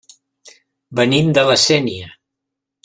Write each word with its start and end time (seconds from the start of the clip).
Venim 1.01 1.31
de 1.39 1.45
La 1.51 1.61
Sénia. 1.67 2.13